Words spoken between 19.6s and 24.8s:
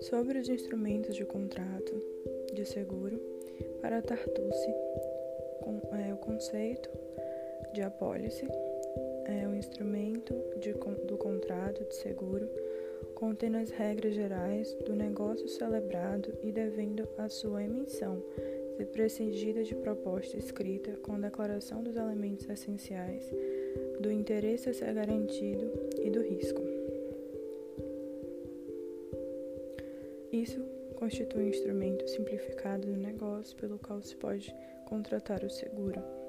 de proposta escrita com declaração dos elementos essenciais do interesse a